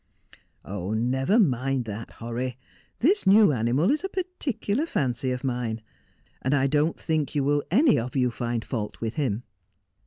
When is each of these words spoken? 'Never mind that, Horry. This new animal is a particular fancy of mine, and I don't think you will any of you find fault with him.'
'Never 0.67 1.39
mind 1.39 1.85
that, 1.85 2.13
Horry. 2.13 2.57
This 3.01 3.27
new 3.27 3.51
animal 3.51 3.91
is 3.91 4.03
a 4.03 4.09
particular 4.09 4.87
fancy 4.87 5.29
of 5.29 5.43
mine, 5.43 5.79
and 6.41 6.55
I 6.55 6.65
don't 6.65 6.99
think 6.99 7.35
you 7.35 7.43
will 7.43 7.61
any 7.69 7.99
of 7.99 8.15
you 8.15 8.31
find 8.31 8.65
fault 8.65 8.99
with 8.99 9.13
him.' 9.13 9.43